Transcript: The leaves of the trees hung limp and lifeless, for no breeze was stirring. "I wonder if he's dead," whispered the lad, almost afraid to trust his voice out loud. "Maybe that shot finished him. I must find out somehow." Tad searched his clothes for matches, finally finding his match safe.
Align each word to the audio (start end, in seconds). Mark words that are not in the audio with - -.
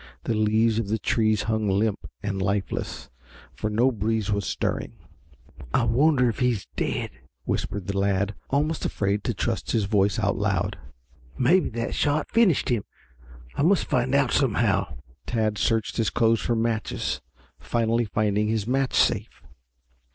The 0.23 0.33
leaves 0.33 0.79
of 0.79 0.87
the 0.87 0.97
trees 0.97 1.43
hung 1.43 1.69
limp 1.69 2.09
and 2.23 2.41
lifeless, 2.41 3.11
for 3.53 3.69
no 3.69 3.91
breeze 3.91 4.31
was 4.31 4.47
stirring. 4.47 4.95
"I 5.75 5.83
wonder 5.83 6.27
if 6.27 6.39
he's 6.39 6.65
dead," 6.75 7.11
whispered 7.43 7.85
the 7.85 7.99
lad, 7.99 8.33
almost 8.49 8.83
afraid 8.83 9.23
to 9.25 9.35
trust 9.35 9.73
his 9.73 9.83
voice 9.83 10.17
out 10.17 10.35
loud. 10.35 10.79
"Maybe 11.37 11.69
that 11.77 11.93
shot 11.93 12.31
finished 12.31 12.69
him. 12.69 12.83
I 13.53 13.61
must 13.61 13.85
find 13.85 14.15
out 14.15 14.31
somehow." 14.31 14.97
Tad 15.27 15.59
searched 15.59 15.97
his 15.97 16.09
clothes 16.09 16.41
for 16.41 16.55
matches, 16.55 17.21
finally 17.59 18.05
finding 18.05 18.47
his 18.47 18.65
match 18.65 18.95
safe. 18.95 19.43